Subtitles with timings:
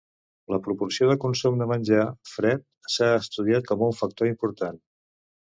[0.53, 2.65] La proporció de consum de menjar fred
[2.95, 4.85] s'ha estudiat com a un factor important.